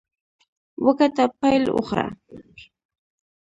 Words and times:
وګټه، 0.85 1.25
پیل 1.39 1.63
وخوره. 1.75 2.07